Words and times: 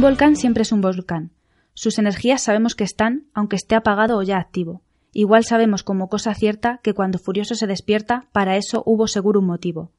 Un 0.00 0.04
volcán 0.04 0.34
siempre 0.34 0.62
es 0.62 0.72
un 0.72 0.80
volcán. 0.80 1.30
Sus 1.74 1.98
energías 1.98 2.42
sabemos 2.42 2.74
que 2.74 2.84
están, 2.84 3.26
aunque 3.34 3.56
esté 3.56 3.74
apagado 3.74 4.16
o 4.16 4.22
ya 4.22 4.38
activo. 4.38 4.80
Igual 5.12 5.44
sabemos 5.44 5.82
como 5.82 6.08
cosa 6.08 6.32
cierta 6.32 6.80
que 6.82 6.94
cuando 6.94 7.18
Furioso 7.18 7.54
se 7.54 7.66
despierta, 7.66 8.24
para 8.32 8.56
eso 8.56 8.82
hubo 8.86 9.08
seguro 9.08 9.40
un 9.40 9.46
motivo. 9.46 9.90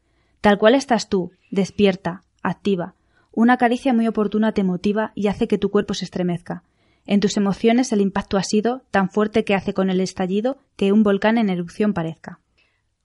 Tal 0.41 0.57
cual 0.57 0.73
estás 0.73 1.07
tú, 1.07 1.33
despierta, 1.51 2.23
activa. 2.41 2.95
Una 3.31 3.57
caricia 3.57 3.93
muy 3.93 4.07
oportuna 4.07 4.53
te 4.53 4.63
motiva 4.63 5.11
y 5.13 5.27
hace 5.27 5.47
que 5.47 5.59
tu 5.59 5.69
cuerpo 5.69 5.93
se 5.93 6.05
estremezca. 6.05 6.63
En 7.05 7.19
tus 7.19 7.37
emociones 7.37 7.91
el 7.91 8.01
impacto 8.01 8.37
ha 8.37 8.43
sido 8.43 8.81
tan 8.89 9.07
fuerte 9.07 9.43
que 9.43 9.53
hace 9.53 9.75
con 9.75 9.91
el 9.91 10.01
estallido 10.01 10.57
que 10.77 10.91
un 10.91 11.03
volcán 11.03 11.37
en 11.37 11.51
erupción 11.51 11.93
parezca. 11.93 12.39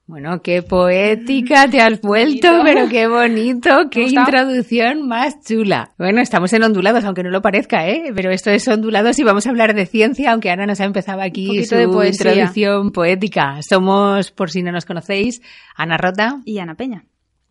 Bueno, 0.08 0.40
qué 0.40 0.62
poética 0.62 1.68
te 1.68 1.80
has 1.80 2.00
vuelto, 2.02 2.48
pero 2.62 2.88
qué 2.88 3.08
bonito, 3.08 3.90
qué 3.90 4.04
introducción 4.04 5.08
más 5.08 5.42
chula. 5.44 5.90
Bueno, 5.98 6.20
estamos 6.20 6.52
en 6.52 6.62
ondulados, 6.62 7.04
aunque 7.04 7.24
no 7.24 7.30
lo 7.30 7.42
parezca, 7.42 7.88
¿eh? 7.88 8.12
Pero 8.14 8.30
esto 8.30 8.50
es 8.50 8.68
ondulados 8.68 9.18
y 9.18 9.24
vamos 9.24 9.46
a 9.46 9.50
hablar 9.50 9.74
de 9.74 9.84
ciencia, 9.84 10.30
aunque 10.30 10.50
Ana 10.50 10.64
nos 10.64 10.80
ha 10.80 10.84
empezado 10.84 11.22
aquí 11.22 11.64
su 11.64 11.74
introducción 11.74 12.92
poética. 12.92 13.58
Somos, 13.68 14.30
por 14.30 14.50
si 14.52 14.62
no 14.62 14.70
nos 14.70 14.84
conocéis, 14.84 15.42
Ana 15.74 15.96
Rota 15.96 16.40
y 16.44 16.58
Ana 16.58 16.76
Peña. 16.76 17.04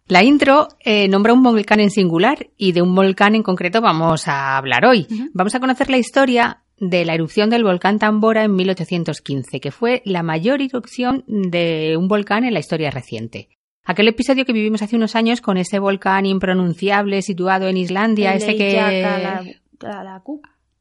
La 0.07 0.23
intro 0.23 0.69
eh, 0.79 1.09
nombra 1.09 1.33
un 1.33 1.43
volcán 1.43 1.81
en 1.81 1.89
singular 1.89 2.47
y 2.57 2.71
de 2.71 2.81
un 2.81 2.95
volcán 2.95 3.35
en 3.35 3.43
concreto 3.43 3.81
vamos 3.81 4.29
a 4.29 4.55
hablar 4.55 4.85
hoy. 4.85 5.07
Vamos 5.33 5.55
a 5.55 5.59
conocer 5.59 5.89
la 5.89 5.97
historia 5.97 6.61
de 6.79 7.05
la 7.05 7.13
erupción 7.13 7.49
del 7.49 7.63
volcán 7.63 7.99
Tambora 7.99 8.43
en 8.43 8.55
1815, 8.55 9.59
que 9.59 9.71
fue 9.71 10.01
la 10.05 10.23
mayor 10.23 10.61
erupción 10.61 11.23
de 11.27 11.95
un 11.97 12.07
volcán 12.07 12.43
en 12.43 12.53
la 12.53 12.59
historia 12.59 12.91
reciente. 12.91 13.49
Aquel 13.83 14.07
episodio 14.07 14.45
que 14.45 14.53
vivimos 14.53 14.81
hace 14.81 14.95
unos 14.95 15.15
años 15.15 15.41
con 15.41 15.57
ese 15.57 15.79
volcán 15.79 16.25
impronunciable 16.25 17.21
situado 17.21 17.67
en 17.67 17.77
Islandia, 17.77 18.33
ese 18.33 18.55
que... 18.55 18.79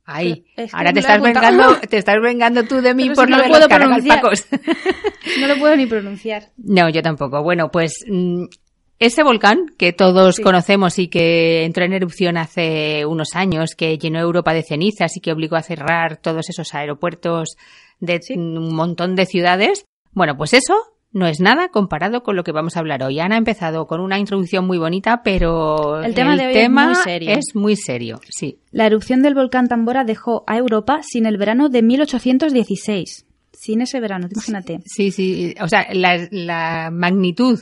Ay, 0.07 0.45
ahora 0.73 0.93
te 0.93 1.01
estás, 1.01 1.23
vengando, 1.23 1.77
te 1.89 1.97
estás 1.97 2.17
vengando 2.21 2.65
tú 2.65 2.83
de 2.83 2.95
mí 2.95 3.09
por 3.11 3.29
no, 3.29 3.39
lo 3.39 3.45
puedo 3.45 3.69
pronunciar. 3.69 4.21
no 5.41 5.47
lo 5.47 5.57
puedo 5.57 5.77
ni 5.77 5.87
pronunciar. 5.87 6.51
No, 6.59 6.91
yo 6.91 7.01
tampoco. 7.01 7.43
Bueno, 7.43 7.71
pues 7.71 8.05
mm, 8.07 8.45
ese 8.99 9.23
volcán 9.23 9.67
que 9.77 9.93
todos 9.93 10.39
conocemos 10.41 10.99
y 10.99 11.09
que 11.09 11.65
entró 11.65 11.85
en 11.85 11.93
erupción 11.93 12.37
hace 12.37 13.05
unos 13.07 13.35
años, 13.35 13.75
que 13.77 13.99
llenó 13.99 14.21
Europa 14.21 14.55
de 14.55 14.63
cenizas 14.63 15.17
y 15.17 15.21
que 15.21 15.33
obligó 15.33 15.57
a 15.57 15.63
cerrar 15.63 16.17
todos 16.17 16.49
esos 16.49 16.75
aeropuertos 16.75 17.57
de 18.01 18.21
un 18.37 18.75
montón 18.75 19.17
de 19.17 19.27
ciudades, 19.27 19.85
bueno, 20.13 20.37
pues 20.37 20.55
eso 20.55 20.75
no 21.15 21.27
es 21.29 21.41
nada 21.41 21.69
comparado 21.69 22.23
con 22.23 22.35
lo 22.37 22.43
que 22.43 22.53
vamos 22.53 22.77
a 22.77 22.81
hablar 22.81 23.03
hoy. 23.05 23.21
Ana 23.21 23.37
ha 23.37 23.39
empezado 23.39 23.87
con 23.87 24.01
una 24.01 24.19
introducción 24.19 24.67
muy 24.67 24.79
bonita, 24.79 25.23
pero 25.23 26.03
el 26.03 26.13
tema, 26.15 26.35
es, 26.35 26.71
muy 26.71 26.95
serio. 26.97 27.31
es 27.31 27.55
muy 27.55 27.77
serio. 27.77 28.21
Sí. 28.29 28.59
La 28.73 28.87
erupción 28.87 29.23
del 29.23 29.35
volcán 29.35 29.69
Tambora 29.69 30.05
dejó 30.05 30.43
a 30.47 30.57
Europa 30.57 31.01
sin 31.03 31.27
el 31.27 31.37
verano 31.37 31.69
de 31.69 31.83
1816. 31.83 33.27
Sin 33.53 33.81
ese 33.81 34.01
verano, 34.01 34.29
imagínate. 34.31 34.81
Sí, 34.85 35.13
sí. 35.13 35.55
O 35.63 35.69
sea, 35.69 35.87
la, 35.93 36.29
la 36.33 36.91
magnitud 36.93 37.61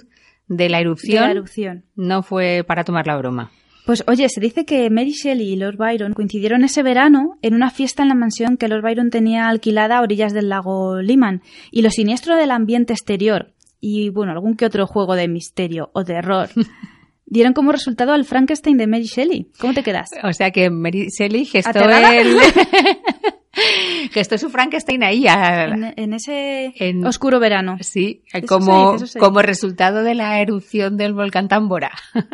de 0.57 0.69
la 0.69 0.81
erupción, 0.81 1.85
no 1.97 2.23
fue 2.23 2.65
para 2.67 2.85
tomar 2.85 3.07
la 3.07 3.17
broma. 3.17 3.51
Pues 3.85 4.05
oye, 4.07 4.29
se 4.29 4.41
dice 4.41 4.65
que 4.65 4.89
Mary 4.91 5.11
Shelley 5.11 5.53
y 5.53 5.57
Lord 5.57 5.77
Byron 5.77 6.13
coincidieron 6.13 6.63
ese 6.63 6.85
verano 6.85 7.39
en 7.43 7.55
una 7.55 7.71
fiesta 7.71 8.03
en 8.03 8.11
la 8.11 8.15
mansión 8.15 8.57
que 8.57 8.69
Lord 8.69 8.83
Byron 8.83 9.11
tenía 9.11 9.49
alquilada 9.49 9.99
a 9.99 10.03
orillas 10.03 10.33
del 10.33 10.49
lago 10.49 11.01
Liman. 11.03 11.43
Y 11.73 11.83
lo 11.83 11.91
siniestro 11.91 12.37
del 12.37 12.53
ambiente 12.53 12.93
exterior 12.93 13.53
y, 13.81 14.11
bueno, 14.11 14.31
algún 14.31 14.57
que 14.57 14.67
otro 14.67 14.87
juego 14.87 15.17
de 15.17 15.27
misterio 15.27 15.91
o 15.95 16.05
de 16.05 16.15
error 16.15 16.49
dieron 17.27 17.55
como 17.55 17.73
resultado 17.73 18.13
al 18.13 18.25
Frankenstein 18.25 18.77
de 18.77 18.87
Mary 18.87 19.05
Shelley. 19.05 19.49
¿Cómo 19.59 19.75
te 19.75 19.83
quedas? 19.83 20.11
O 20.23 20.33
sea 20.33 20.53
que 20.53 20.71
Mary 20.71 21.09
Shelley 21.09 21.45
gestó 21.45 21.81
el... 21.81 22.37
gestó 24.13 24.39
su 24.39 24.51
Frankenstein 24.51 25.03
ahí. 25.03 25.25
en, 25.27 26.13
ese 26.13 26.75
oscuro 27.05 27.41
verano. 27.41 27.77
Sí, 27.81 28.23
como, 28.47 28.97
como 29.19 29.43
resultado 29.43 30.03
de 30.03 30.15
la 30.15 30.41
erupción 30.41 30.97
del 30.97 31.15
volcán 31.15 31.49
Tambora. 31.49 31.93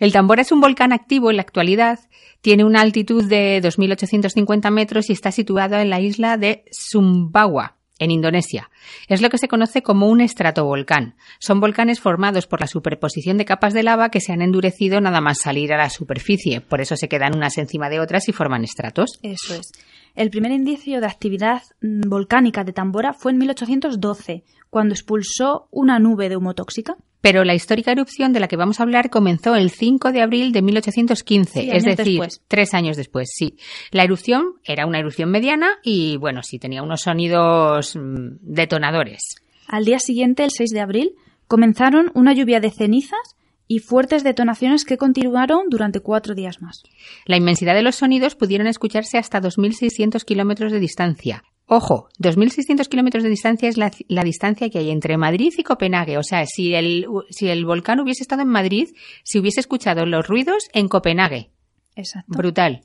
El 0.00 0.12
Tambora 0.12 0.42
es 0.42 0.52
un 0.52 0.60
volcán 0.60 0.92
activo 0.92 1.30
en 1.30 1.36
la 1.36 1.42
actualidad. 1.42 2.00
Tiene 2.40 2.64
una 2.64 2.80
altitud 2.80 3.24
de 3.24 3.62
2.850 3.62 4.70
metros 4.70 5.08
y 5.08 5.12
está 5.12 5.30
situado 5.30 5.76
en 5.76 5.88
la 5.88 6.00
isla 6.00 6.36
de 6.36 6.64
Sumbawa, 6.70 7.76
en 7.98 8.10
Indonesia. 8.10 8.70
Es 9.08 9.22
lo 9.22 9.30
que 9.30 9.38
se 9.38 9.48
conoce 9.48 9.82
como 9.82 10.08
un 10.08 10.20
estratovolcán. 10.20 11.16
Son 11.38 11.60
volcanes 11.60 12.00
formados 12.00 12.46
por 12.46 12.60
la 12.60 12.66
superposición 12.66 13.38
de 13.38 13.44
capas 13.44 13.72
de 13.72 13.82
lava 13.82 14.10
que 14.10 14.20
se 14.20 14.32
han 14.32 14.42
endurecido 14.42 15.00
nada 15.00 15.20
más 15.20 15.38
salir 15.42 15.72
a 15.72 15.78
la 15.78 15.90
superficie. 15.90 16.60
Por 16.60 16.80
eso 16.80 16.96
se 16.96 17.08
quedan 17.08 17.34
unas 17.34 17.56
encima 17.56 17.88
de 17.88 18.00
otras 18.00 18.28
y 18.28 18.32
forman 18.32 18.64
estratos. 18.64 19.18
Eso 19.22 19.54
es. 19.54 19.72
El 20.14 20.30
primer 20.30 20.52
indicio 20.52 21.00
de 21.00 21.06
actividad 21.06 21.62
mm, 21.80 22.08
volcánica 22.08 22.62
de 22.62 22.72
Tambora 22.72 23.12
fue 23.12 23.32
en 23.32 23.38
1812, 23.38 24.44
cuando 24.70 24.94
expulsó 24.94 25.68
una 25.72 25.98
nube 25.98 26.28
de 26.28 26.36
humo 26.36 26.54
tóxica. 26.54 26.96
Pero 27.20 27.42
la 27.42 27.54
histórica 27.54 27.90
erupción 27.90 28.32
de 28.32 28.38
la 28.38 28.48
que 28.48 28.56
vamos 28.56 28.78
a 28.78 28.82
hablar 28.82 29.10
comenzó 29.10 29.56
el 29.56 29.70
5 29.70 30.12
de 30.12 30.20
abril 30.20 30.52
de 30.52 30.62
1815, 30.62 31.74
es 31.74 31.84
decir, 31.84 32.20
tres 32.48 32.74
años 32.74 32.96
después, 32.96 33.30
sí. 33.34 33.56
La 33.90 34.04
erupción 34.04 34.54
era 34.62 34.86
una 34.86 34.98
erupción 34.98 35.30
mediana 35.30 35.78
y, 35.82 36.16
bueno, 36.18 36.42
sí, 36.42 36.58
tenía 36.58 36.82
unos 36.82 37.00
sonidos 37.00 37.96
mm, 37.96 38.36
detonadores. 38.40 39.36
Al 39.66 39.84
día 39.84 39.98
siguiente, 39.98 40.44
el 40.44 40.50
6 40.50 40.70
de 40.70 40.80
abril, 40.80 41.14
comenzaron 41.48 42.10
una 42.14 42.34
lluvia 42.34 42.60
de 42.60 42.70
cenizas 42.70 43.36
y 43.66 43.78
fuertes 43.78 44.24
detonaciones 44.24 44.84
que 44.84 44.98
continuaron 44.98 45.68
durante 45.68 46.00
cuatro 46.00 46.34
días 46.34 46.60
más. 46.60 46.82
La 47.26 47.36
inmensidad 47.36 47.74
de 47.74 47.82
los 47.82 47.96
sonidos 47.96 48.34
pudieron 48.34 48.66
escucharse 48.66 49.18
hasta 49.18 49.40
2.600 49.40 50.24
kilómetros 50.24 50.72
de 50.72 50.80
distancia. 50.80 51.44
Ojo, 51.66 52.08
2.600 52.20 52.88
kilómetros 52.88 53.22
de 53.22 53.30
distancia 53.30 53.68
es 53.68 53.78
la, 53.78 53.90
distancia 54.22 54.68
que 54.68 54.78
hay 54.78 54.90
entre 54.90 55.16
Madrid 55.16 55.52
y 55.56 55.62
Copenhague. 55.62 56.18
O 56.18 56.22
sea, 56.22 56.44
si 56.44 56.74
el, 56.74 57.06
si 57.30 57.48
el 57.48 57.64
volcán 57.64 58.00
hubiese 58.00 58.22
estado 58.22 58.42
en 58.42 58.48
Madrid, 58.48 58.90
si 59.22 59.38
hubiese 59.38 59.60
escuchado 59.60 60.04
los 60.04 60.28
ruidos 60.28 60.68
en 60.74 60.88
Copenhague. 60.88 61.50
Exacto. 61.96 62.36
Brutal. 62.36 62.82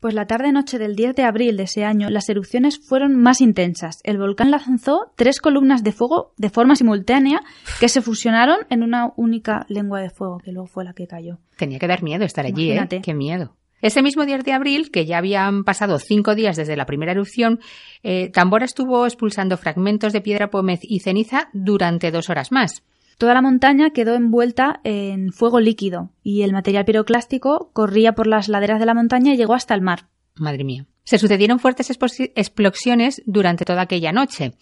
Pues 0.00 0.14
la 0.14 0.26
tarde-noche 0.26 0.78
del 0.78 0.96
10 0.96 1.14
de 1.14 1.24
abril 1.24 1.58
de 1.58 1.64
ese 1.64 1.84
año 1.84 2.08
las 2.08 2.28
erupciones 2.30 2.78
fueron 2.78 3.16
más 3.16 3.42
intensas. 3.42 4.00
El 4.02 4.16
volcán 4.16 4.50
lanzó 4.50 5.12
tres 5.14 5.40
columnas 5.40 5.84
de 5.84 5.92
fuego 5.92 6.32
de 6.38 6.48
forma 6.48 6.74
simultánea 6.74 7.42
que 7.78 7.90
se 7.90 8.00
fusionaron 8.00 8.60
en 8.70 8.82
una 8.82 9.12
única 9.16 9.66
lengua 9.68 10.00
de 10.00 10.08
fuego, 10.08 10.38
que 10.38 10.52
luego 10.52 10.66
fue 10.66 10.84
la 10.84 10.94
que 10.94 11.06
cayó. 11.06 11.38
Tenía 11.56 11.78
que 11.78 11.86
dar 11.86 12.02
miedo 12.02 12.24
estar 12.24 12.46
allí, 12.46 12.72
¿eh? 12.72 12.88
Qué 13.02 13.12
miedo. 13.12 13.54
Ese 13.82 14.02
mismo 14.02 14.24
10 14.24 14.44
de 14.44 14.52
abril, 14.52 14.90
que 14.90 15.04
ya 15.04 15.18
habían 15.18 15.64
pasado 15.64 15.98
cinco 15.98 16.34
días 16.34 16.56
desde 16.56 16.76
la 16.76 16.86
primera 16.86 17.12
erupción, 17.12 17.60
eh, 18.02 18.30
Tambora 18.30 18.64
estuvo 18.64 19.06
expulsando 19.06 19.56
fragmentos 19.56 20.12
de 20.12 20.20
piedra 20.20 20.50
pómez 20.50 20.80
y 20.82 21.00
ceniza 21.00 21.48
durante 21.52 22.10
dos 22.10 22.30
horas 22.30 22.52
más. 22.52 22.82
Toda 23.20 23.34
la 23.34 23.42
montaña 23.42 23.90
quedó 23.90 24.14
envuelta 24.14 24.80
en 24.82 25.30
fuego 25.34 25.60
líquido 25.60 26.08
y 26.22 26.40
el 26.40 26.54
material 26.54 26.86
piroclástico 26.86 27.68
corría 27.74 28.14
por 28.14 28.26
las 28.26 28.48
laderas 28.48 28.80
de 28.80 28.86
la 28.86 28.94
montaña 28.94 29.34
y 29.34 29.36
llegó 29.36 29.52
hasta 29.52 29.74
el 29.74 29.82
mar. 29.82 30.08
Madre 30.36 30.64
mía. 30.64 30.86
Se 31.04 31.18
sucedieron 31.18 31.58
fuertes 31.58 31.90
explosiones 31.90 33.22
durante 33.26 33.64
toda 33.64 33.82
aquella 33.82 34.12
noche. 34.12 34.52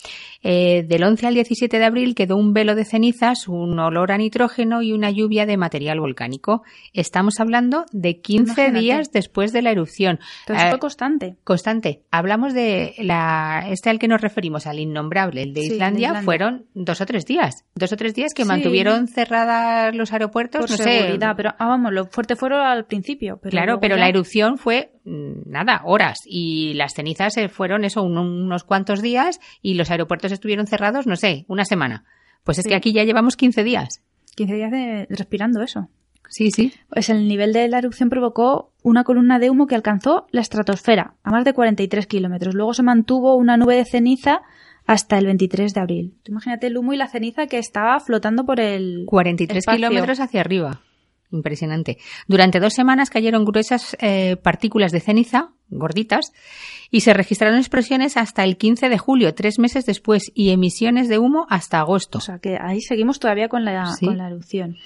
Eh, 0.43 0.84
del 0.87 1.03
11 1.03 1.26
al 1.26 1.34
17 1.34 1.78
de 1.78 1.84
abril 1.84 2.15
quedó 2.15 2.37
un 2.37 2.53
velo 2.53 2.75
de 2.75 2.84
cenizas, 2.84 3.49
un 3.49 3.78
olor 3.78 4.12
a 4.12 4.19
nitrógeno 4.19 4.82
y 4.82 4.93
una 4.93 5.10
lluvia 5.10 5.47
de 5.47 5.56
material 5.56 6.00
volcánico. 6.00 6.62
Estamos 6.93 7.41
hablando 7.41 7.84
de 7.93 8.21
15 8.21 8.71
días 8.71 9.10
después 9.12 9.53
de 9.53 9.62
la 9.62 9.72
erupción. 9.72 10.21
Entonces 10.41 10.69
fue 10.69 10.76
eh, 10.76 10.81
constante. 10.81 11.37
Constante. 11.44 12.03
Hablamos 12.10 12.55
de 12.55 12.94
la, 12.99 13.66
este 13.69 13.91
al 13.91 13.99
que 13.99 14.09
nos 14.09 14.20
referimos, 14.20 14.66
al 14.66 14.78
innombrable, 14.78 15.43
el 15.43 15.53
de, 15.53 15.62
Islandia, 15.62 16.22
fueron 16.22 16.66
dos 16.75 17.00
o 17.00 17.06
tres 17.06 17.26
días. 17.26 17.64
Dos 17.75 17.93
o 17.93 17.96
tres 17.96 18.14
días 18.14 18.32
que 18.35 18.44
mantuvieron 18.44 19.08
cerradas 19.08 19.94
los 19.94 20.12
aeropuertos, 20.12 20.61
Por 20.62 20.70
no 20.70 20.76
seguridad, 20.76 21.35
pero 21.37 21.50
ah, 21.58 21.67
vamos, 21.67 21.93
lo 21.93 22.06
fuerte 22.06 22.37
fueron 22.37 22.61
al 22.61 22.87
principio. 22.87 23.40
claro, 23.40 23.81
pero 23.81 23.96
la 23.96 24.08
erupción 24.08 24.58
fue 24.58 24.93
mm, 25.05 25.50
nada, 25.50 25.82
horas 25.85 26.19
y 26.28 26.75
las 26.75 26.94
cenizas 26.94 27.34
se 27.34 27.48
fueron 27.48 27.84
eso 27.84 28.02
unos 28.02 28.64
cuantos 28.64 29.02
días 29.02 29.40
y 29.62 29.75
los 29.75 29.90
aeropuertos 29.90 30.32
estuvieron 30.32 30.66
cerrados, 30.66 31.06
no 31.06 31.16
sé, 31.16 31.44
una 31.48 31.64
semana. 31.64 32.04
Pues 32.44 32.58
es 32.58 32.66
que 32.66 32.75
aquí 32.75 32.92
ya 32.92 33.04
llevamos 33.04 33.36
15 33.36 33.64
días. 33.64 34.02
15 34.36 34.54
días 34.54 34.70
de, 34.70 35.06
respirando 35.10 35.62
eso. 35.62 35.88
Sí, 36.28 36.50
sí. 36.50 36.72
Pues 36.90 37.08
el 37.08 37.26
nivel 37.26 37.52
de 37.52 37.69
la 37.69 37.78
erupción 37.78 38.10
provocó 38.10 38.72
una 38.82 39.04
columna 39.04 39.38
de 39.38 39.50
humo 39.50 39.66
que 39.66 39.75
alcanzó 39.75 40.26
la 40.30 40.42
estratosfera 40.42 41.14
a 41.22 41.30
más 41.30 41.44
de 41.44 41.54
43 41.54 42.06
kilómetros. 42.06 42.54
Luego 42.54 42.75
se 42.75 42.82
mantuvo 42.82 43.34
una 43.36 43.56
nube 43.56 43.76
de 43.76 43.84
ceniza 43.84 44.42
hasta 44.86 45.19
el 45.19 45.26
23 45.26 45.75
de 45.75 45.80
abril. 45.80 46.14
imagínate 46.26 46.66
el 46.66 46.76
humo 46.78 46.92
y 46.92 46.96
la 46.96 47.08
ceniza 47.08 47.46
que 47.46 47.58
estaba 47.58 47.98
flotando 48.00 48.44
por 48.44 48.60
el. 48.60 49.04
43 49.06 49.66
kilómetros 49.66 50.20
hacia 50.20 50.40
arriba. 50.40 50.80
Impresionante. 51.30 51.98
Durante 52.26 52.60
dos 52.60 52.72
semanas 52.72 53.10
cayeron 53.10 53.44
gruesas 53.44 53.96
eh, 54.00 54.36
partículas 54.42 54.92
de 54.92 55.00
ceniza, 55.00 55.50
gorditas, 55.70 56.32
y 56.91 57.00
se 57.00 57.15
registraron 57.15 57.59
explosiones 57.59 58.17
hasta 58.17 58.44
el 58.44 58.56
15 58.56 58.88
de 58.88 58.99
julio, 58.99 59.35
tres 59.35 59.59
meses 59.59 59.85
después, 59.87 60.31
y 60.35 60.50
emisiones 60.50 61.09
de 61.09 61.19
humo 61.19 61.47
hasta 61.50 61.79
agosto. 61.79 62.19
O 62.19 62.20
sea 62.20 62.38
que 62.38 62.56
ahí 62.61 62.81
seguimos 62.81 63.20
todavía 63.20 63.49
con 63.49 63.65
la, 63.65 63.94
con 64.00 64.19
la 64.19 64.29
erupción. 64.29 64.76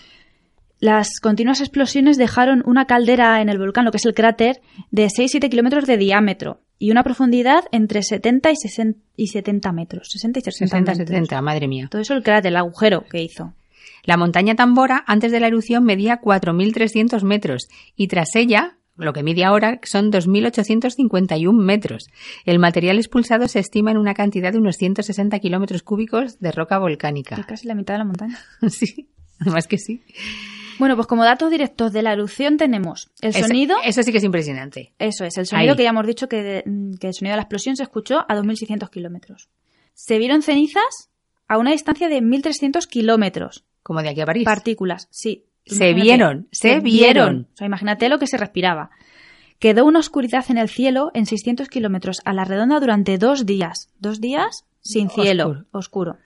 Las 0.81 1.21
continuas 1.21 1.61
explosiones 1.61 2.17
dejaron 2.17 2.65
una 2.67 2.87
caldera 2.87 3.41
en 3.41 3.49
el 3.49 3.59
volcán, 3.59 3.85
lo 3.85 3.93
que 3.93 3.99
es 3.99 4.05
el 4.05 4.15
cráter, 4.15 4.61
de 4.91 5.07
6-7 5.07 5.49
kilómetros 5.49 5.87
de 5.87 5.97
diámetro 5.97 6.59
y 6.83 6.91
una 6.91 7.05
profundidad 7.05 7.63
entre 7.71 8.03
70 8.03 8.51
y, 8.51 8.57
60 8.57 8.99
y 9.15 9.29
70 9.29 9.71
metros. 9.71 10.09
60 10.11 10.41
y 10.41 10.43
60 10.43 10.95
60, 10.95 10.95
70, 11.07 11.41
madre 11.41 11.69
mía. 11.69 11.87
Todo 11.89 12.03
eso 12.03 12.15
el 12.15 12.25
cráter, 12.25 12.51
el 12.51 12.57
agujero 12.57 13.05
que 13.05 13.23
hizo. 13.23 13.55
La 14.03 14.17
montaña 14.17 14.57
Tambora, 14.57 15.05
antes 15.07 15.31
de 15.31 15.39
la 15.39 15.47
erupción, 15.47 15.85
medía 15.85 16.21
4.300 16.21 17.23
metros 17.23 17.69
y 17.95 18.09
tras 18.09 18.35
ella, 18.35 18.79
lo 18.97 19.13
que 19.13 19.23
mide 19.23 19.45
ahora, 19.45 19.81
son 19.85 20.11
2.851 20.13 21.53
metros. 21.53 22.09
El 22.45 22.59
material 22.59 22.99
expulsado 22.99 23.49
se 23.49 23.59
estima 23.59 23.91
en 23.91 23.97
una 23.99 24.15
cantidad 24.15 24.53
de 24.53 24.59
unos 24.59 24.77
160 24.77 25.39
kilómetros 25.39 25.83
cúbicos 25.83 26.39
de 26.41 26.53
roca 26.53 26.79
volcánica. 26.79 27.37
Es 27.37 27.47
casi 27.47 27.67
la 27.67 27.75
mitad 27.75 27.95
de 27.95 27.99
la 27.99 28.05
montaña. 28.05 28.39
sí, 28.69 29.09
además 29.41 29.67
que 29.67 29.79
sí. 29.79 30.03
Bueno, 30.79 30.97
pues 30.97 31.07
como 31.07 31.25
datos 31.25 31.51
directos 31.51 31.93
de 31.93 32.03
la 32.03 32.13
erupción 32.13 32.57
tenemos 32.57 33.11
el 33.21 33.35
sonido. 33.35 33.77
Eso, 33.81 33.89
eso 33.91 34.03
sí 34.03 34.13
que 34.13 34.19
es 34.19 34.25
impresionante. 34.25 34.95
Eso 34.99 35.25
es, 35.25 35.37
el 35.39 35.47
sonido 35.47 35.73
Ahí. 35.73 35.77
que 35.77 35.83
ya 35.85 35.91
hemos 35.91 36.07
dicho 36.07 36.29
que, 36.29 36.43
de- 36.43 36.65
que 36.99 37.09
el 37.09 37.15
sonido 37.15 37.33
de 37.33 37.37
la 37.37 37.43
explosión 37.43 37.77
se 37.77 37.83
escuchó 37.83 38.21
a 38.29 38.35
2.600 38.35 38.91
kilómetros. 38.91 39.49
Se 39.95 40.19
vieron 40.19 40.43
cenizas 40.43 41.11
a 41.47 41.59
una 41.59 41.73
distancia 41.73 42.09
de 42.09 42.21
1.300 42.23 42.87
kilómetros. 42.89 43.65
Como 43.83 44.03
de 44.03 44.09
aquí 44.09 44.21
a 44.23 44.27
París. 44.27 44.45
Partículas, 44.45 45.09
sí. 45.11 45.45
Se 45.65 45.95
vieron, 45.95 46.49
se 46.51 46.81
vieron. 46.81 47.49
O 47.55 47.57
sea, 47.57 47.67
imagínate 47.67 48.09
lo 48.09 48.19
que 48.19 48.27
se 48.27 48.37
respiraba. 48.37 48.91
Quedó 49.59 49.85
una 49.85 50.01
oscuridad 50.01 50.45
en 50.49 50.59
el 50.59 50.69
cielo 50.69 51.11
en 51.15 51.27
600 51.27 51.69
kilómetros 51.69 52.21
a 52.25 52.33
la 52.33 52.45
redonda 52.45 52.81
durante 52.81 53.17
dos 53.17 53.47
días. 53.47 53.91
Dos 54.01 54.21
días 54.21 54.65
sin 54.81 55.09
cielo, 55.09 55.49
Oscuro. 55.49 55.67
oscuro. 55.71 56.17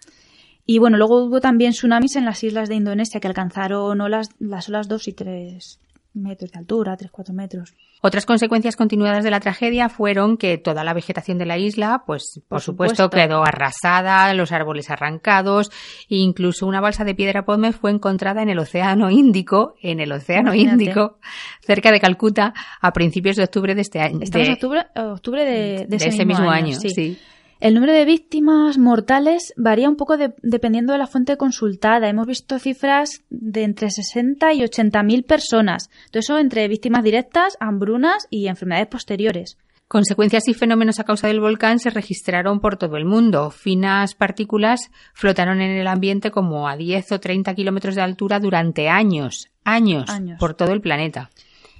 Y 0.64 0.78
bueno, 0.78 0.96
luego 0.96 1.24
hubo 1.24 1.40
también 1.40 1.72
tsunamis 1.72 2.16
en 2.16 2.24
las 2.24 2.42
islas 2.42 2.68
de 2.68 2.76
Indonesia 2.76 3.20
que 3.20 3.28
alcanzaron 3.28 4.00
olas, 4.00 4.30
las 4.38 4.68
olas 4.68 4.88
2 4.88 5.08
y 5.08 5.12
3 5.12 5.78
metros 6.16 6.50
de 6.52 6.58
altura, 6.58 6.96
3-4 6.96 7.32
metros. 7.32 7.74
Otras 8.02 8.26
consecuencias 8.26 8.76
continuadas 8.76 9.24
de 9.24 9.30
la 9.30 9.40
tragedia 9.40 9.88
fueron 9.88 10.36
que 10.36 10.58
toda 10.58 10.84
la 10.84 10.94
vegetación 10.94 11.38
de 11.38 11.46
la 11.46 11.58
isla, 11.58 12.02
pues 12.06 12.40
por, 12.48 12.56
Por 12.56 12.60
supuesto, 12.60 13.04
supuesto. 13.04 13.28
quedó 13.28 13.44
arrasada, 13.44 14.32
los 14.34 14.52
árboles 14.52 14.90
arrancados, 14.90 15.70
e 16.08 16.16
incluso 16.16 16.66
una 16.66 16.80
balsa 16.80 17.04
de 17.04 17.14
piedra 17.14 17.44
pómez 17.44 17.76
fue 17.76 17.90
encontrada 17.90 18.42
en 18.42 18.48
el 18.48 18.58
Océano 18.58 19.10
Índico, 19.10 19.74
en 19.82 20.00
el 20.00 20.12
Océano 20.12 20.54
Imagínate. 20.54 20.84
Índico, 20.84 21.18
cerca 21.62 21.90
de 21.90 22.00
Calcuta, 22.00 22.54
a 22.80 22.92
principios 22.92 23.36
de 23.36 23.44
octubre 23.44 23.74
de 23.74 23.80
este 23.80 24.00
año. 24.00 24.20
Estamos 24.22 24.46
de, 24.46 24.54
octubre, 24.54 24.86
octubre 24.94 25.44
de, 25.44 25.86
de 25.86 25.96
ese, 25.96 26.08
ese 26.08 26.24
mismo 26.24 26.50
año, 26.50 26.78
sí. 26.78 26.90
sí. 26.90 27.18
El 27.58 27.74
número 27.74 27.92
de 27.92 28.04
víctimas 28.04 28.76
mortales 28.76 29.54
varía 29.56 29.88
un 29.88 29.96
poco 29.96 30.16
de- 30.16 30.34
dependiendo 30.42 30.92
de 30.92 30.98
la 30.98 31.06
fuente 31.06 31.36
consultada. 31.38 32.08
Hemos 32.08 32.26
visto 32.26 32.58
cifras 32.58 33.22
de 33.30 33.62
entre 33.64 33.90
60 33.90 34.52
y 34.52 34.62
80 34.62 35.02
mil 35.02 35.22
personas. 35.24 35.88
Todo 36.10 36.20
eso 36.20 36.38
entre 36.38 36.68
víctimas 36.68 37.02
directas, 37.02 37.56
hambrunas 37.60 38.26
y 38.30 38.48
enfermedades 38.48 38.88
posteriores. 38.88 39.56
Consecuencias 39.88 40.48
y 40.48 40.54
fenómenos 40.54 40.98
a 40.98 41.04
causa 41.04 41.28
del 41.28 41.40
volcán 41.40 41.78
se 41.78 41.90
registraron 41.90 42.60
por 42.60 42.76
todo 42.76 42.96
el 42.96 43.04
mundo. 43.04 43.50
Finas 43.50 44.14
partículas 44.14 44.90
flotaron 45.14 45.60
en 45.60 45.70
el 45.78 45.86
ambiente 45.86 46.30
como 46.32 46.68
a 46.68 46.76
10 46.76 47.12
o 47.12 47.20
30 47.20 47.54
kilómetros 47.54 47.94
de 47.94 48.02
altura 48.02 48.40
durante 48.40 48.88
años, 48.88 49.48
años, 49.64 50.10
Años. 50.10 50.38
por 50.40 50.54
todo 50.54 50.72
el 50.72 50.80
planeta. 50.80 51.30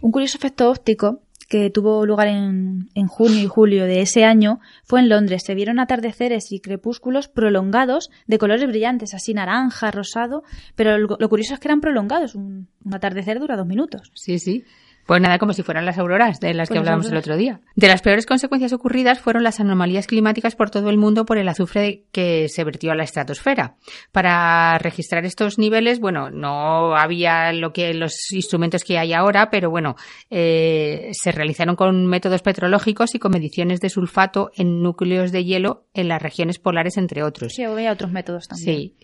Un 0.01 0.13
curioso 0.13 0.39
efecto 0.39 0.71
óptico 0.71 1.21
que 1.49 1.71
tuvo 1.71 2.07
lugar 2.07 2.29
en, 2.29 2.89
en 2.95 3.07
junio 3.07 3.43
y 3.43 3.47
julio 3.47 3.85
de 3.85 4.01
ese 4.01 4.25
año 4.25 4.61
fue 4.85 5.01
en 5.01 5.09
Londres. 5.09 5.43
Se 5.45 5.55
vieron 5.55 5.79
atardeceres 5.79 6.53
y 6.53 6.61
crepúsculos 6.61 7.29
prolongados 7.29 8.11
de 8.27 8.39
colores 8.39 8.67
brillantes, 8.67 9.15
así 9.15 9.35
naranja, 9.35 9.91
rosado, 9.91 10.43
pero 10.75 10.99
lo, 10.99 11.29
curioso 11.29 11.55
es 11.55 11.61
que 11.61 11.69
eran 11.69 11.81
prolongados. 11.81 12.35
Un, 12.35 12.69
un 12.85 12.95
atardecer 12.95 13.39
dura 13.39 13.57
dos 13.57 13.67
minutos. 13.67 14.11
Sí, 14.15 14.39
sí. 14.39 14.65
Pues 15.07 15.21
nada, 15.21 15.39
como 15.39 15.53
si 15.53 15.63
fueran 15.63 15.87
las 15.87 15.99
auroras 15.99 16.41
de 16.41 16.53
las 16.53 16.69
Pues 16.69 16.75
que 16.75 16.81
las 16.81 16.89
hablábamos 16.89 17.11
el 17.11 17.17
otro 17.17 17.37
día. 17.37 17.61
De 17.77 17.87
las 17.87 18.03
peores 18.03 18.27
consecuencias 18.27 18.73
ocurridas 18.73 19.21
fueron 19.21 19.45
las 19.45 19.61
anomalías 19.61 20.09
climáticas 20.09 20.57
por 20.57 20.71
todo 20.71 20.91
el 20.91 20.99
mundo 20.99 21.25
por 21.25 21.39
el 21.39 21.49
azufre 21.49 22.05
que 22.11 22.49
se 22.49 22.65
vertió 22.65 22.91
a 22.91 22.97
la 22.97 23.05
estratosfera. 23.05 23.77
Para 24.11 24.79
registrar 24.79 25.25
estos 25.25 25.59
niveles, 25.59 26.01
bueno, 26.01 26.31
no 26.31 26.97
había 26.97 27.53
lo 27.53 27.73
que 27.73 27.95
los 27.95 28.33
instrumentos 28.33 28.83
que 28.83 28.99
hay 28.99 29.13
ahora, 29.13 29.49
pero 29.49 29.71
bueno, 29.71 29.95
eh, 30.29 31.11
se 31.13 31.31
realizaron 31.31 31.77
con 31.77 32.07
métodos 32.07 32.43
petrológicos 32.43 33.15
y 33.15 33.21
con 33.21 33.31
mediciones 33.31 33.81
de 33.81 33.91
sulfato 33.91 34.51
en 34.57 34.83
núcleos 34.83 35.31
de 35.31 35.45
hielo 35.45 35.87
en 35.95 36.09
las 36.09 36.21
regiones 36.21 36.59
polares, 36.59 36.97
entre 36.97 37.23
otros. 37.23 37.53
Sí, 37.55 37.63
había 37.63 37.93
otros 37.93 38.11
métodos 38.11 38.49
también. 38.49 38.77
Sí. 38.77 38.97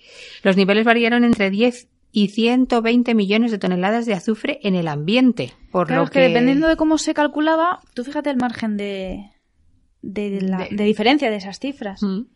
Los 0.43 0.57
niveles 0.57 0.85
variaron 0.85 1.23
entre 1.23 1.51
10 1.51 1.92
y 2.13 2.29
120 2.29 3.15
millones 3.15 3.51
de 3.51 3.59
toneladas 3.59 4.05
de 4.07 4.13
azufre 4.15 4.61
en 4.63 4.75
el 4.75 4.87
ambiente. 4.87 5.53
Por 5.71 5.87
Claro, 5.87 6.05
lo 6.05 6.11
que 6.11 6.21
dependiendo 6.21 6.69
de 6.69 6.77
cómo 6.77 6.99
se 6.99 7.15
calculaba, 7.15 7.81
tú 7.95 8.05
fíjate 8.05 8.29
el 8.31 8.37
margen 8.37 8.77
de, 8.77 9.31
de, 10.03 10.41
la- 10.43 10.59
De- 10.69 10.77
de 10.77 10.85
diferencia 10.85 11.31
de 11.31 11.37
esas 11.37 11.59
cifras. 11.59 12.03
Mm. 12.03 12.27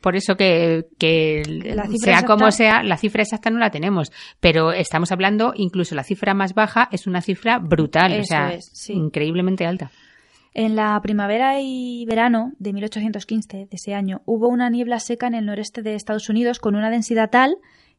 Por 0.00 0.16
eso 0.16 0.36
que, 0.36 0.86
que 0.98 1.42
La 1.74 1.82
cifra 1.84 1.98
sea 1.98 2.12
exacta- 2.20 2.26
como 2.26 2.50
sea, 2.50 2.82
la 2.82 2.96
cifra 2.96 3.22
exacta 3.22 3.50
no 3.50 3.58
la 3.58 3.70
tenemos. 3.70 4.10
Pero 4.40 4.72
estamos 4.72 5.12
hablando, 5.12 5.52
incluso 5.54 5.94
la 5.94 6.04
cifra 6.04 6.32
más 6.34 6.54
baja 6.54 6.88
es 6.92 7.06
una 7.06 7.20
cifra 7.20 7.58
brutal, 7.58 8.18
o 8.20 8.24
sea, 8.24 8.54
es, 8.54 8.70
sí. 8.72 8.94
increíblemente 8.94 9.66
alta. 9.66 9.90
En 10.54 10.74
la 10.76 10.98
primavera 11.02 11.60
y 11.60 12.06
verano 12.06 12.52
de 12.58 12.72
1815, 12.72 13.56
de 13.56 13.68
ese 13.70 13.92
año, 13.92 14.22
hubo 14.24 14.48
una 14.48 14.70
niebla 14.70 14.98
seca 15.00 15.26
en 15.26 15.34
el 15.34 15.44
noreste 15.44 15.82
de 15.82 15.94
Estados 15.94 16.30
Unidos 16.30 16.58
con 16.60 16.74
una 16.76 16.88
densidad 16.88 17.28
tal 17.28 17.56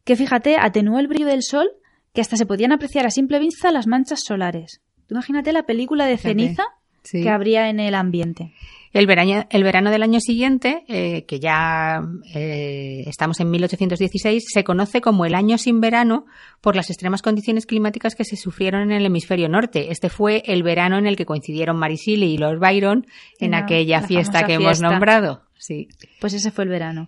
que, 0.07 0.15
fíjate, 0.15 0.57
atenuó 0.59 0.97
el 0.99 1.07
brillo 1.07 1.27
del 1.27 1.43
sol 1.43 1.69
que 2.13 2.21
hasta 2.21 2.35
se 2.37 2.47
podían 2.47 2.71
apreciar 2.71 3.05
a 3.05 3.11
simple 3.11 3.37
vista 3.37 3.71
las 3.71 3.85
manchas 3.85 4.21
solares. 4.25 4.81
Tú 5.07 5.13
imagínate 5.13 5.53
la 5.53 5.63
película 5.67 6.05
de 6.07 6.17
Fíjate. 6.17 6.29
ceniza 6.29 6.63
Sí. 7.03 7.21
que 7.23 7.29
habría 7.29 7.69
en 7.69 7.79
el 7.79 7.93
ambiente. 7.95 8.53
El 8.91 9.05
verano, 9.05 9.45
el 9.49 9.63
verano 9.63 9.91
del 9.91 10.03
año 10.03 10.19
siguiente, 10.19 10.83
eh, 10.87 11.23
que 11.25 11.39
ya 11.39 12.01
eh, 12.33 13.03
estamos 13.05 13.39
en 13.39 13.49
1816, 13.51 14.43
se 14.51 14.63
conoce 14.63 14.99
como 15.01 15.25
el 15.25 15.35
año 15.35 15.57
sin 15.57 15.79
verano 15.79 16.25
por 16.61 16.75
las 16.75 16.89
extremas 16.89 17.21
condiciones 17.21 17.65
climáticas 17.65 18.15
que 18.15 18.25
se 18.25 18.35
sufrieron 18.35 18.81
en 18.81 18.91
el 18.91 19.05
hemisferio 19.05 19.47
norte. 19.49 19.91
Este 19.91 20.09
fue 20.09 20.41
el 20.47 20.63
verano 20.63 20.97
en 20.97 21.05
el 21.05 21.15
que 21.15 21.25
coincidieron 21.25 21.77
Mary 21.77 21.95
Shelley 21.95 22.33
y 22.33 22.37
Lord 22.37 22.59
Byron 22.59 23.05
en 23.39 23.51
La- 23.51 23.59
aquella 23.59 24.01
la 24.01 24.07
fiesta 24.07 24.43
que 24.45 24.53
hemos 24.55 24.81
nombrado. 24.81 25.43
Sí. 25.59 25.87
Pues 26.21 26.33
ese 26.33 26.51
fue 26.51 26.63
el 26.65 26.69
verano. 26.69 27.07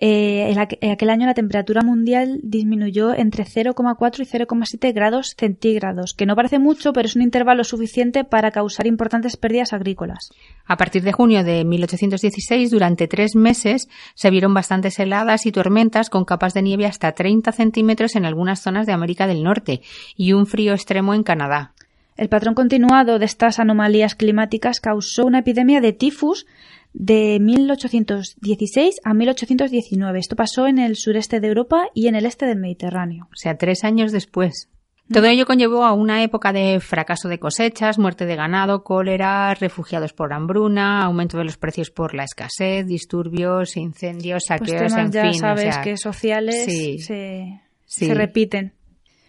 Eh, 0.00 0.50
en, 0.50 0.58
aqu- 0.58 0.76
en 0.80 0.90
aquel 0.90 1.08
año 1.10 1.26
la 1.26 1.34
temperatura 1.34 1.82
mundial 1.82 2.40
disminuyó 2.42 3.14
entre 3.14 3.44
0,4 3.44 4.20
y 4.20 4.24
0,7 4.26 4.92
grados 4.92 5.34
centígrados, 5.38 6.12
que 6.14 6.26
no 6.26 6.34
parece 6.34 6.58
mucho, 6.58 6.92
pero 6.92 7.06
es 7.06 7.14
un 7.14 7.22
intervalo 7.22 7.62
suficiente 7.62 8.24
para 8.24 8.50
causar 8.50 8.86
importantes 8.88 9.36
pérdidas 9.36 9.72
agrícolas. 9.72 10.30
A 10.66 10.76
partir 10.76 11.02
de 11.02 11.12
junio 11.12 11.44
de 11.44 11.64
1816, 11.64 12.70
durante 12.70 13.06
tres 13.06 13.36
meses, 13.36 13.88
se 14.14 14.30
vieron 14.30 14.52
bastantes 14.52 14.98
heladas 14.98 15.46
y 15.46 15.52
tormentas 15.52 16.10
con 16.10 16.24
capas 16.24 16.54
de 16.54 16.62
nieve 16.62 16.86
hasta 16.86 17.12
30 17.12 17.52
centímetros 17.52 18.16
en 18.16 18.24
algunas 18.26 18.60
zonas 18.60 18.86
de 18.86 18.92
América 18.92 19.26
del 19.28 19.42
Norte 19.44 19.80
y 20.16 20.32
un 20.32 20.46
frío 20.46 20.72
extremo 20.74 21.14
en 21.14 21.22
Canadá. 21.22 21.72
El 22.16 22.28
patrón 22.28 22.54
continuado 22.54 23.18
de 23.18 23.24
estas 23.24 23.58
anomalías 23.58 24.14
climáticas 24.14 24.80
causó 24.80 25.24
una 25.26 25.40
epidemia 25.40 25.80
de 25.80 25.92
tifus 25.92 26.46
de 26.94 27.38
1816 27.40 29.00
a 29.04 29.14
1819. 29.14 30.18
Esto 30.18 30.36
pasó 30.36 30.66
en 30.66 30.78
el 30.78 30.96
sureste 30.96 31.40
de 31.40 31.48
Europa 31.48 31.88
y 31.92 32.06
en 32.08 32.14
el 32.14 32.24
este 32.24 32.46
del 32.46 32.58
Mediterráneo. 32.58 33.26
o 33.32 33.36
sea, 33.36 33.56
tres 33.56 33.84
años 33.84 34.12
después. 34.12 34.70
Todo 35.12 35.26
ello 35.26 35.44
conllevó 35.44 35.84
a 35.84 35.92
una 35.92 36.22
época 36.22 36.54
de 36.54 36.80
fracaso 36.80 37.28
de 37.28 37.38
cosechas, 37.38 37.98
muerte 37.98 38.24
de 38.24 38.36
ganado, 38.36 38.84
cólera, 38.84 39.52
refugiados 39.54 40.14
por 40.14 40.32
hambruna, 40.32 41.02
aumento 41.02 41.36
de 41.36 41.44
los 41.44 41.58
precios 41.58 41.90
por 41.90 42.14
la 42.14 42.24
escasez, 42.24 42.86
disturbios, 42.86 43.76
incendios, 43.76 44.44
Pues 44.48 44.60
saqueos, 44.60 44.92
temas 44.94 45.06
en 45.06 45.12
ya 45.12 45.22
fin. 45.24 45.30
o 45.30 45.34
sabes 45.34 45.74
sea, 45.74 45.82
que 45.82 45.96
sociales 45.98 46.64
sí. 46.64 46.98
se, 47.00 47.60
Sí. 47.84 48.06
se 48.06 48.14
repiten. 48.14 48.72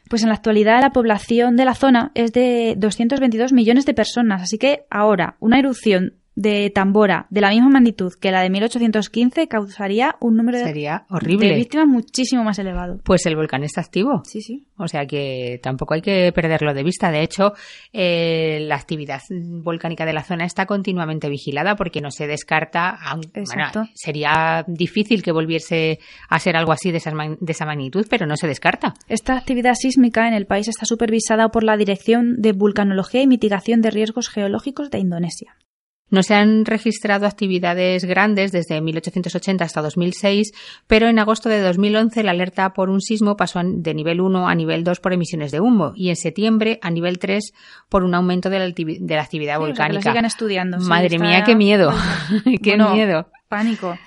Pues 0.09 0.21
en 0.23 0.29
la 0.29 0.35
actualidad 0.35 0.79
la 0.81 0.91
población 0.91 1.57
de 1.57 1.65
la 1.65 1.73
zona 1.75 2.11
es 2.15 2.31
de 2.31 2.75
222 2.77 3.51
millones 3.51 3.85
de 3.85 3.93
personas, 3.93 4.43
así 4.43 4.57
que 4.57 4.85
ahora 4.89 5.35
una 5.41 5.59
erupción 5.59 6.13
de 6.35 6.69
Tambora 6.69 7.27
de 7.29 7.41
la 7.41 7.49
misma 7.49 7.69
magnitud 7.69 8.13
que 8.19 8.31
la 8.31 8.41
de 8.41 8.49
1815 8.49 9.47
causaría 9.47 10.15
un 10.19 10.35
número 10.35 10.59
de, 10.59 10.65
sería 10.65 11.05
de 11.09 11.15
horrible. 11.15 11.55
víctimas 11.55 11.87
muchísimo 11.87 12.43
más 12.43 12.59
elevado. 12.59 12.99
Pues 13.03 13.25
el 13.25 13.35
volcán 13.35 13.63
está 13.63 13.81
activo. 13.81 14.21
Sí, 14.25 14.41
sí. 14.41 14.65
O 14.77 14.87
sea 14.87 15.05
que 15.05 15.59
tampoco 15.63 15.93
hay 15.93 16.01
que 16.01 16.31
perderlo 16.33 16.73
de 16.73 16.83
vista. 16.83 17.11
De 17.11 17.21
hecho, 17.21 17.53
eh, 17.93 18.59
la 18.61 18.75
actividad 18.75 19.21
volcánica 19.29 20.05
de 20.05 20.13
la 20.13 20.23
zona 20.23 20.45
está 20.45 20.65
continuamente 20.65 21.29
vigilada 21.29 21.75
porque 21.75 22.01
no 22.01 22.11
se 22.11 22.27
descarta. 22.27 22.99
bueno, 23.33 23.89
sería 23.93 24.65
difícil 24.67 25.23
que 25.23 25.31
volviese 25.31 25.99
a 26.29 26.39
ser 26.39 26.57
algo 26.57 26.71
así 26.71 26.91
de 26.91 26.97
esa, 26.97 27.11
de 27.11 27.51
esa 27.51 27.65
magnitud, 27.65 28.05
pero 28.09 28.25
no 28.25 28.35
se 28.35 28.47
descarta. 28.47 28.93
Esta 29.07 29.37
actividad 29.37 29.75
sísmica 29.75 30.27
en 30.27 30.33
el 30.33 30.45
país 30.45 30.67
está 30.67 30.85
supervisada 30.85 31.49
por 31.49 31.63
la 31.63 31.77
Dirección 31.77 32.41
de 32.41 32.51
Vulcanología 32.51 33.21
y 33.21 33.27
Mitigación 33.27 33.81
de 33.81 33.91
Riesgos 33.91 34.29
Geológicos 34.29 34.89
de 34.89 34.99
Indonesia. 34.99 35.55
No 36.09 36.21
se 36.21 36.35
han 36.35 36.65
registrado 36.65 37.25
actividades 37.25 38.05
grandes 38.05 38.51
desde 38.51 38.79
1880 38.79 39.63
hasta 39.63 39.81
2006, 39.81 40.51
pero 40.87 41.07
en 41.07 41.17
agosto 41.17 41.49
de 41.49 41.59
2011 41.61 42.23
la 42.23 42.31
alerta 42.31 42.73
por 42.73 42.89
un 42.89 43.01
sismo 43.01 43.35
pasó 43.35 43.59
de 43.63 43.93
nivel 43.93 44.21
1 44.21 44.47
a 44.47 44.53
nivel 44.55 44.83
2 44.83 44.99
por 44.99 45.13
emisiones 45.13 45.51
de 45.51 45.59
humo 45.59 45.93
y 45.95 46.09
en 46.09 46.15
septiembre 46.15 46.79
a 46.83 46.91
nivel 46.91 47.17
3 47.17 47.53
por 47.89 48.03
un 48.03 48.13
aumento 48.13 48.49
de 48.49 48.59
la, 48.59 48.65
actividad 49.21 49.59
volcánica. 49.59 50.13
estudiando. 50.19 50.77
Madre 50.79 51.17
mía, 51.17 51.43
qué 51.43 51.55
miedo. 51.55 51.91
qué 52.63 52.77
miedo. 52.77 53.27
Pánico. 53.47 53.97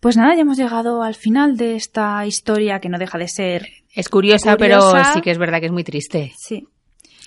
Pues 0.00 0.16
nada, 0.16 0.34
ya 0.34 0.40
hemos 0.40 0.56
llegado 0.56 1.02
al 1.02 1.14
final 1.14 1.56
de 1.56 1.76
esta 1.76 2.26
historia 2.26 2.80
que 2.80 2.88
no 2.88 2.98
deja 2.98 3.18
de 3.18 3.28
ser. 3.28 3.68
Es 3.94 4.08
curiosa, 4.08 4.56
pero 4.56 4.80
sí 5.12 5.20
que 5.20 5.30
es 5.30 5.38
verdad 5.38 5.60
que 5.60 5.66
es 5.66 5.72
muy 5.72 5.84
triste. 5.84 6.32
Sí. 6.36 6.66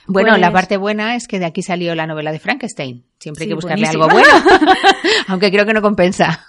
Bueno, 0.07 0.37
la 0.37 0.51
pues 0.51 0.61
parte 0.61 0.77
buena 0.77 1.15
es 1.15 1.27
que 1.27 1.39
de 1.39 1.45
aquí 1.45 1.61
salió 1.61 1.95
la 1.95 2.07
novela 2.07 2.31
de 2.31 2.39
Frankenstein. 2.39 3.05
Siempre 3.19 3.43
hay 3.43 3.49
que 3.49 3.55
buscarle 3.55 3.87
algo 3.87 4.07
bueno, 4.07 4.29
aunque 5.27 5.51
creo 5.51 5.65
que 5.65 5.73
no 5.73 5.81
compensa. 5.81 6.45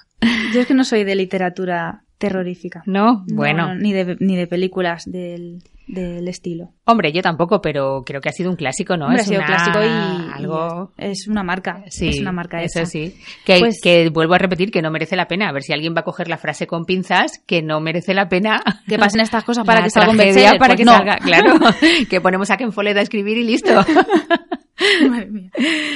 Yo 0.52 0.60
es 0.60 0.66
que 0.66 0.74
no 0.74 0.84
soy 0.84 1.04
de 1.04 1.14
literatura 1.14 2.02
terrorífica. 2.18 2.82
No, 2.86 3.24
bueno. 3.28 3.74
ni, 3.74 3.92
de, 3.92 4.16
ni 4.20 4.36
de 4.36 4.46
películas 4.46 5.04
del, 5.06 5.62
del 5.86 6.26
estilo. 6.28 6.70
Hombre, 6.84 7.12
yo 7.12 7.22
tampoco, 7.22 7.60
pero 7.60 8.02
creo 8.04 8.20
que 8.20 8.28
ha 8.28 8.32
sido 8.32 8.50
un 8.50 8.56
clásico, 8.56 8.96
¿no? 8.96 9.06
ha 9.06 9.18
sido 9.18 9.42
clásico 9.42 9.78
y, 9.82 10.32
algo... 10.32 10.92
es 10.96 11.28
una 11.28 11.42
marca. 11.42 11.84
Sí, 11.88 12.08
es 12.08 12.20
una 12.20 12.32
marca 12.32 12.60
eso 12.62 12.84
sí. 12.86 13.16
Que, 13.44 13.60
pues 13.60 13.80
que, 13.80 14.10
vuelvo 14.10 14.34
a 14.34 14.38
repetir 14.38 14.70
que 14.70 14.82
no 14.82 14.90
merece 14.90 15.16
la 15.16 15.28
pena. 15.28 15.48
A 15.48 15.52
ver 15.52 15.62
si 15.62 15.72
alguien 15.72 15.94
va 15.94 16.00
a 16.00 16.04
coger 16.04 16.28
la 16.28 16.38
frase 16.38 16.66
con 16.66 16.84
pinzas, 16.84 17.40
que 17.46 17.62
no 17.62 17.80
merece 17.80 18.14
la 18.14 18.28
pena. 18.28 18.62
Que 18.88 18.98
pasen 18.98 19.20
estas 19.20 19.44
cosas 19.44 19.64
para 19.66 19.82
que 19.82 19.90
salga 19.90 20.10
un 20.10 20.16
para 20.16 20.74
pues 20.74 20.76
que 20.76 20.84
salga, 20.84 21.18
claro. 21.18 21.54
que 22.10 22.20
ponemos 22.20 22.50
a 22.50 22.56
Ken 22.56 22.72
Follett 22.72 22.96
a 22.96 23.02
escribir 23.02 23.38
y 23.38 23.44
listo. 23.44 23.72
Madre 25.08 25.30
mía. 25.30 25.50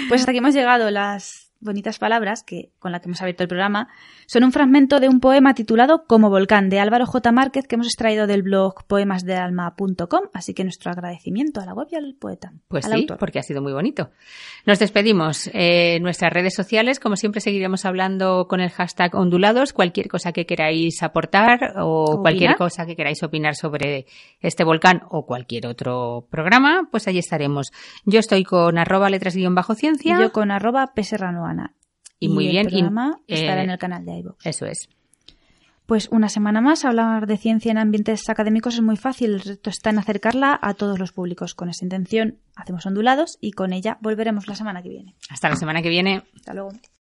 Pues 0.09 0.21
hasta 0.23 0.31
aquí 0.31 0.39
hemos 0.39 0.55
llegado 0.55 0.91
las 0.91 1.50
bonitas 1.61 1.99
palabras 1.99 2.43
que, 2.43 2.71
con 2.79 2.93
las 2.93 3.01
que 3.01 3.09
hemos 3.09 3.21
abierto 3.21 3.43
el 3.43 3.49
programa 3.49 3.89
son 4.27 4.45
un 4.45 4.53
fragmento 4.53 5.01
de 5.01 5.09
un 5.09 5.21
poema 5.21 5.55
titulado 5.55 6.05
Como 6.07 6.31
Volcán 6.31 6.71
de 6.71 6.81
Álvaro 6.81 7.07
J. 7.07 7.33
Márquez 7.33 7.67
que 7.67 7.75
hemos 7.75 7.87
extraído 7.87 8.27
del 8.27 8.43
blog 8.43 8.85
poemasdealma.com, 8.87 10.21
así 10.33 10.55
que 10.55 10.65
nuestro 10.65 10.91
agradecimiento 10.91 11.61
a 11.61 11.67
la 11.67 11.75
web 11.75 11.89
y 11.91 11.97
al 11.97 12.15
poeta. 12.19 12.53
Pues 12.69 12.87
sí, 12.87 13.07
porque 13.19 13.39
ha 13.39 13.43
sido 13.43 13.63
muy 13.63 13.73
bonito. 13.73 14.11
Nos 14.67 14.79
despedimos. 14.79 15.49
Eh, 15.49 15.97
en 15.97 16.03
nuestras 16.03 16.33
redes 16.33 16.55
sociales, 16.55 17.01
como 17.01 17.17
siempre, 17.17 17.41
seguiremos 17.41 17.85
hablando 17.85 18.47
con 18.49 18.61
el 18.61 18.71
hashtag 18.71 19.15
ondulados, 19.15 19.73
cualquier 19.73 20.09
cosa 20.09 20.33
que 20.33 20.47
queráis 20.47 21.03
aportar 21.03 21.75
o 21.79 22.21
cualquier 22.23 22.57
cosa 22.57 22.87
que 22.87 22.97
queráis 22.97 23.23
opinar 23.23 23.55
sobre 23.55 24.07
este 24.41 24.65
volcán 24.65 25.03
o 25.11 25.27
cualquier 25.27 25.67
otro 25.67 26.27
programa, 26.31 26.89
pues 26.91 27.09
ahí 27.09 27.19
estaremos. 27.19 27.73
Yo 28.05 28.21
estoy 28.21 28.45
con 28.45 28.79
arroba 28.79 29.11
letras 29.11 29.35
guion 29.35 29.55
bajo 29.55 29.75
ciencia. 29.75 30.17
Y 30.17 30.21
yo 30.21 30.33
con 30.33 30.51
arroba 30.51 30.93
pserranoa 30.95 31.50
y, 32.19 32.29
muy 32.29 32.49
bien. 32.49 32.67
El 32.67 32.73
programa 32.73 33.21
estará 33.27 33.63
en 33.63 33.71
el 33.71 33.79
canal 33.79 34.05
de 34.05 34.19
iVoox. 34.19 34.47
Eso 34.47 34.67
es. 34.67 34.89
Pues 35.87 36.09
una 36.13 36.29
semana 36.29 36.61
más, 36.61 36.85
hablar 36.85 37.27
de 37.27 37.37
ciencia 37.37 37.73
en 37.73 37.79
ambientes 37.79 38.29
académicos 38.29 38.75
es 38.75 38.81
muy 38.81 38.97
fácil. 38.97 39.35
El 39.35 39.41
reto 39.41 39.71
está 39.71 39.91
en 39.91 39.99
acercarla 39.99 40.57
a 40.63 40.75
todos 40.75 41.01
los 41.01 41.11
públicos. 41.11 41.57
Con 41.57 41.69
esa 41.69 41.85
intención 41.85 42.39
hacemos 42.55 42.87
ondulados 42.87 43.39
y 43.41 43.51
con 43.51 43.73
ella 43.73 43.99
volveremos 44.01 44.47
la 44.47 44.55
semana 44.55 44.83
que 44.83 44.89
viene. 44.89 45.17
Hasta 45.31 45.49
la 45.49 45.57
semana 45.57 45.83
que 45.83 45.89
viene. 45.89 46.23
Hasta 46.37 46.55
luego. 46.55 46.71